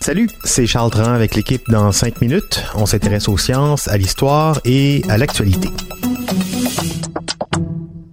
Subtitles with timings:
[0.00, 2.64] Salut, c'est Charles Dran avec l'équipe dans 5 minutes.
[2.74, 5.68] On s'intéresse aux sciences, à l'histoire et à l'actualité.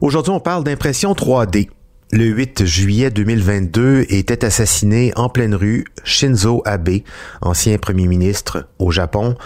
[0.00, 1.68] Aujourd'hui, on parle d'impression 3D.
[2.10, 7.02] Le 8 juillet 2022 était assassiné en pleine rue Shinzo Abe,
[7.40, 9.36] ancien premier ministre au Japon,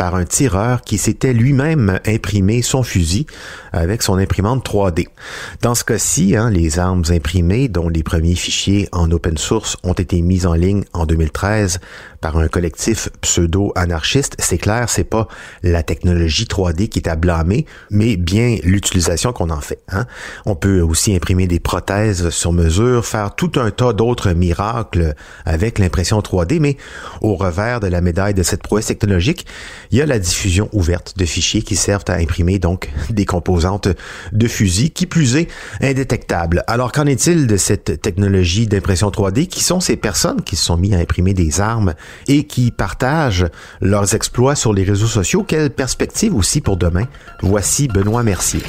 [0.00, 3.26] par un tireur qui s'était lui-même imprimé son fusil
[3.70, 5.08] avec son imprimante 3D.
[5.60, 9.92] Dans ce cas-ci, hein, les armes imprimées, dont les premiers fichiers en open source ont
[9.92, 11.80] été mis en ligne en 2013
[12.20, 15.28] par un collectif pseudo-anarchiste, c'est clair, c'est pas
[15.62, 19.80] la technologie 3D qui est à blâmer, mais bien l'utilisation qu'on en fait.
[19.88, 20.06] Hein.
[20.46, 25.78] On peut aussi imprimer des prothèses sur mesure, faire tout un tas d'autres miracles avec
[25.78, 26.76] l'impression 3D, mais
[27.22, 29.46] au revers de la médaille de cette prouesse technologique,
[29.90, 33.88] il y a la diffusion ouverte de fichiers qui servent à imprimer donc des composantes
[34.32, 35.48] de fusils, qui plus est
[35.80, 36.64] indétectables.
[36.66, 39.46] Alors qu'en est-il de cette technologie d'impression 3D?
[39.46, 41.94] Qui sont ces personnes qui se sont mis à imprimer des armes
[42.28, 43.46] et qui partagent
[43.80, 45.44] leurs exploits sur les réseaux sociaux.
[45.46, 47.06] Quelle perspective aussi pour demain?
[47.42, 48.62] Voici Benoît Mercier.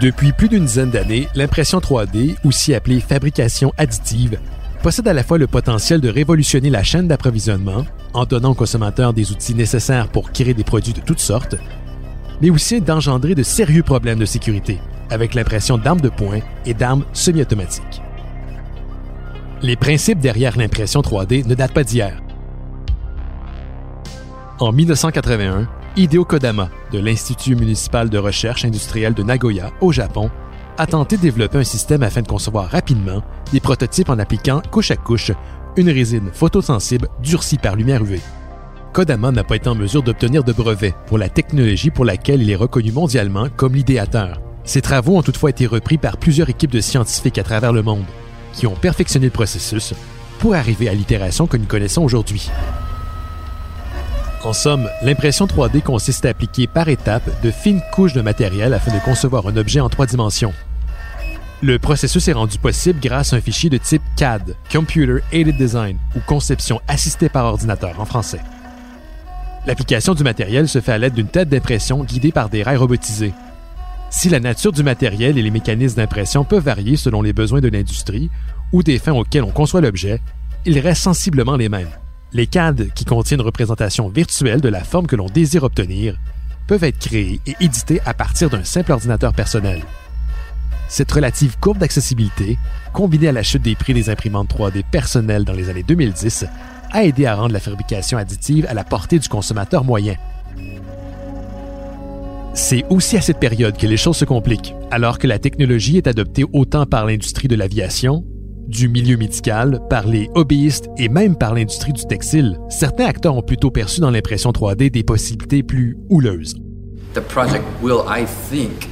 [0.00, 4.38] Depuis plus d'une dizaine d'années, l'impression 3D, aussi appelée fabrication additive,
[4.82, 9.14] possède à la fois le potentiel de révolutionner la chaîne d'approvisionnement en donnant aux consommateurs
[9.14, 11.56] des outils nécessaires pour créer des produits de toutes sortes,
[12.42, 14.78] mais aussi d'engendrer de sérieux problèmes de sécurité
[15.10, 18.03] avec l'impression d'armes de poing et d'armes semi-automatiques.
[19.64, 22.20] Les principes derrière l'impression 3D ne datent pas d'hier.
[24.60, 25.66] En 1981,
[25.96, 30.30] Hideo Kodama, de l'Institut municipal de recherche industrielle de Nagoya, au Japon,
[30.76, 33.22] a tenté de développer un système afin de concevoir rapidement
[33.54, 35.32] des prototypes en appliquant couche à couche
[35.78, 38.20] une résine photosensible durcie par lumière UV.
[38.92, 42.50] Kodama n'a pas été en mesure d'obtenir de brevet pour la technologie pour laquelle il
[42.50, 44.42] est reconnu mondialement comme l'idéateur.
[44.64, 48.04] Ses travaux ont toutefois été repris par plusieurs équipes de scientifiques à travers le monde,
[48.54, 49.94] qui ont perfectionné le processus
[50.38, 52.50] pour arriver à l'itération que nous connaissons aujourd'hui.
[54.44, 58.92] En somme, l'impression 3D consiste à appliquer par étapes de fines couches de matériel afin
[58.92, 60.52] de concevoir un objet en trois dimensions.
[61.62, 65.96] Le processus est rendu possible grâce à un fichier de type CAD, Computer Aided Design,
[66.14, 68.40] ou conception assistée par ordinateur en français.
[69.66, 73.32] L'application du matériel se fait à l'aide d'une tête d'impression guidée par des rails robotisés.
[74.16, 77.66] Si la nature du matériel et les mécanismes d'impression peuvent varier selon les besoins de
[77.66, 78.30] l'industrie
[78.72, 80.20] ou des fins auxquelles on conçoit l'objet,
[80.64, 81.90] ils restent sensiblement les mêmes.
[82.32, 86.16] Les CAD, qui contiennent une représentation virtuelle de la forme que l'on désire obtenir,
[86.68, 89.82] peuvent être créés et édités à partir d'un simple ordinateur personnel.
[90.88, 92.56] Cette relative courbe d'accessibilité,
[92.92, 96.46] combinée à la chute des prix des imprimantes 3D personnelles dans les années 2010,
[96.92, 100.14] a aidé à rendre la fabrication additive à la portée du consommateur moyen.
[102.56, 106.06] C'est aussi à cette période que les choses se compliquent, alors que la technologie est
[106.06, 108.24] adoptée autant par l'industrie de l'aviation
[108.68, 113.42] du milieu médical, par les hobbyistes et même par l'industrie du textile, certains acteurs ont
[113.42, 116.54] plutôt perçu dans l'impression 3D des possibilités plus houleuses.
[117.14, 118.88] The project will, I think,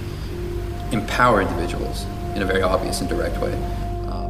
[0.92, 2.04] empower individuals
[2.36, 3.52] in a very obvious and direct way.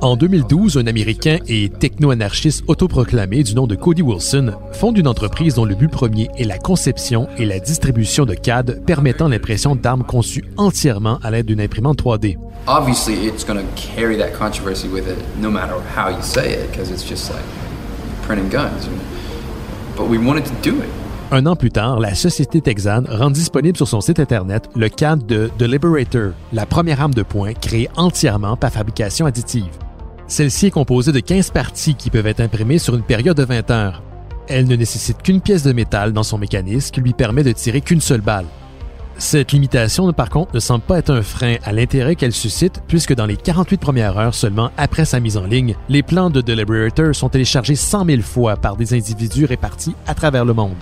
[0.03, 5.55] En 2012, un Américain et techno-anarchiste autoproclamé du nom de Cody Wilson fonde une entreprise
[5.55, 10.03] dont le but premier est la conception et la distribution de CAD permettant l'impression d'armes
[10.03, 12.37] conçues entièrement à l'aide d'une imprimante 3D.
[12.67, 16.73] Obviously, it's going to carry that controversy with it, no matter how you say it,
[16.73, 17.45] because it's just like
[18.27, 18.89] printing guns.
[19.97, 20.91] But we wanted to do it.
[21.31, 25.27] Un an plus tard, la société texane rend disponible sur son site Internet le CAD
[25.27, 29.71] de The Liberator, la première arme de poing créée entièrement par fabrication additive.
[30.33, 33.71] Celle-ci est composée de 15 parties qui peuvent être imprimées sur une période de 20
[33.71, 34.03] heures.
[34.49, 37.83] Elle ne nécessite qu'une pièce de métal dans son mécanisme qui lui permet de tirer
[37.83, 38.47] qu'une seule balle.
[39.19, 43.15] Cette limitation, par contre, ne semble pas être un frein à l'intérêt qu'elle suscite, puisque
[43.15, 46.49] dans les 48 premières heures seulement après sa mise en ligne, les plans de The
[46.49, 50.73] Liberator sont téléchargés 100 000 fois par des individus répartis à travers le monde.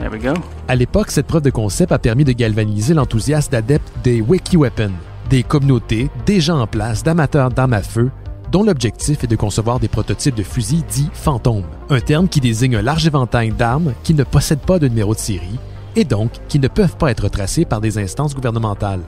[0.00, 0.34] There we go.
[0.66, 4.90] À l'époque, cette preuve de concept a permis de galvaniser l'enthousiasme d'adeptes des Wiki Weapons,
[5.32, 8.10] des communautés déjà en place d'amateurs d'armes à feu
[8.50, 12.76] dont l'objectif est de concevoir des prototypes de fusils dits fantômes, un terme qui désigne
[12.76, 15.58] un large éventail d'armes qui ne possèdent pas de numéro de série
[15.96, 19.00] et donc qui ne peuvent pas être tracés par des instances gouvernementales.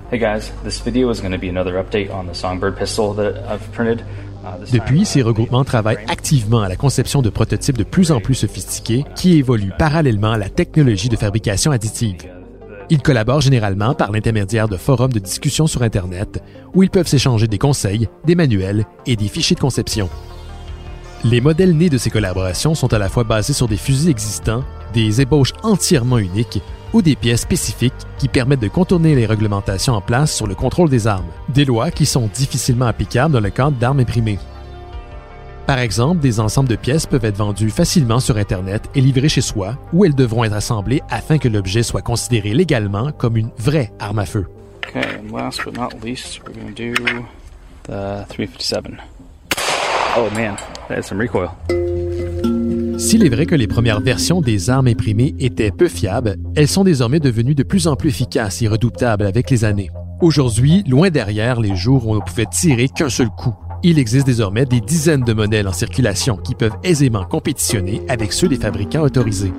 [4.73, 9.05] Depuis, ces regroupements travaillent activement à la conception de prototypes de plus en plus sophistiqués
[9.15, 12.17] qui évoluent parallèlement à la technologie de fabrication additive.
[12.91, 16.43] Ils collaborent généralement par l'intermédiaire de forums de discussion sur Internet
[16.75, 20.09] où ils peuvent s'échanger des conseils, des manuels et des fichiers de conception.
[21.25, 24.63] Les modèles nés de ces collaborations sont à la fois basés sur des fusils existants,
[24.93, 26.61] des ébauches entièrement uniques
[26.93, 30.91] ou des pièces spécifiques qui permettent de contourner les réglementations en place sur le contrôle
[30.91, 34.39] des armes, des lois qui sont difficilement applicables dans le cadre d'armes imprimées.
[35.67, 39.41] Par exemple, des ensembles de pièces peuvent être vendus facilement sur Internet et livrés chez
[39.41, 43.91] soi, où elles devront être assemblées afin que l'objet soit considéré légalement comme une vraie
[43.99, 44.47] arme à feu.
[44.91, 46.93] Okay, and last but not least, we're going to do
[47.85, 48.99] the 357.
[50.19, 50.57] Oh man,
[50.89, 51.49] that has some recoil.
[52.99, 56.85] S'il est vrai que les premières versions des armes imprimées étaient peu fiables, elles sont
[56.85, 59.91] désormais devenues de plus en plus efficaces et redoutables avec les années.
[60.21, 63.55] Aujourd'hui, loin derrière les jours où on ne pouvait tirer qu'un seul coup,
[63.85, 68.49] il existe désormais des dizaines de modèles en circulation qui peuvent aisément compétitionner avec ceux
[68.49, 69.53] des fabricants autorisés.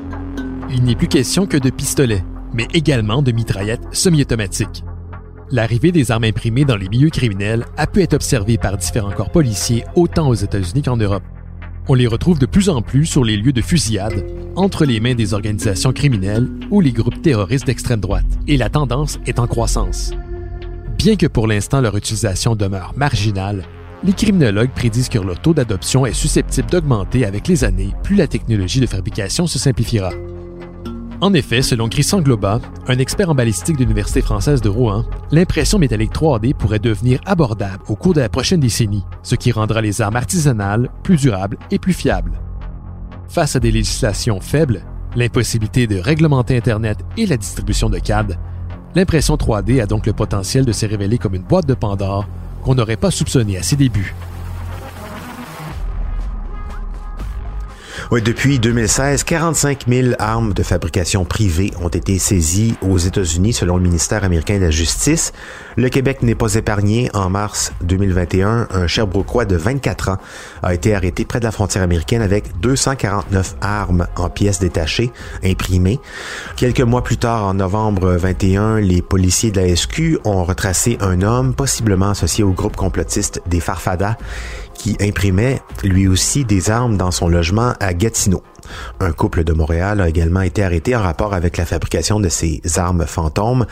[0.71, 4.83] Il n'est plus question que de pistolets, mais également de mitraillettes semi-automatiques.
[5.51, 9.29] L'arrivée des armes imprimées dans les milieux criminels a pu être observée par différents corps
[9.29, 11.23] policiers autant aux États-Unis qu'en Europe.
[11.87, 14.25] On les retrouve de plus en plus sur les lieux de fusillade,
[14.55, 19.19] entre les mains des organisations criminelles ou les groupes terroristes d'extrême droite, et la tendance
[19.27, 20.13] est en croissance.
[20.97, 23.65] Bien que pour l'instant leur utilisation demeure marginale,
[24.05, 28.27] les criminologues prédisent que le taux d'adoption est susceptible d'augmenter avec les années, plus la
[28.27, 30.11] technologie de fabrication se simplifiera.
[31.21, 35.79] En effet, selon Christian Globa, un expert en balistique de l'Université française de Rouen, l'impression
[35.79, 40.01] métallique 3D pourrait devenir abordable au cours de la prochaine décennie, ce qui rendra les
[40.01, 42.39] armes artisanales plus durables et plus fiables.
[43.27, 44.83] Face à des législations faibles,
[45.15, 48.37] l'impossibilité de réglementer Internet et la distribution de CAD,
[48.93, 52.27] l'impression 3D a donc le potentiel de se révéler comme une boîte de Pandore
[52.65, 54.15] qu'on n'aurait pas soupçonné à ses débuts.
[58.11, 63.77] Oui, depuis 2016, 45 000 armes de fabrication privée ont été saisies aux États-Unis selon
[63.77, 65.33] le ministère américain de la Justice.
[65.75, 67.09] Le Québec n'est pas épargné.
[67.15, 70.17] En mars 2021, un Sherbrookeois de 24 ans
[70.61, 75.11] a été arrêté près de la frontière américaine avec 249 armes en pièces détachées,
[75.43, 75.99] imprimées.
[76.57, 81.23] Quelques mois plus tard, en novembre 21, les policiers de la SQ ont retracé un
[81.23, 84.15] homme possiblement associé au groupe complotiste des Farfadas
[84.77, 88.43] qui imprimait lui aussi des armes dans son logement à Gatineau.
[88.99, 92.61] Un couple de Montréal a également été arrêté en rapport avec la fabrication de ces
[92.77, 93.65] armes fantômes.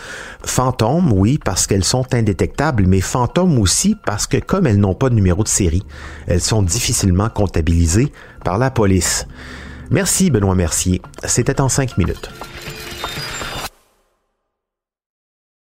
[0.45, 5.09] Fantômes, oui, parce qu'elles sont indétectables, mais fantômes aussi parce que comme elles n'ont pas
[5.09, 5.83] de numéro de série,
[6.27, 8.11] elles sont difficilement comptabilisées
[8.43, 9.27] par la police.
[9.91, 11.01] Merci Benoît Mercier.
[11.25, 12.29] C'était en cinq minutes.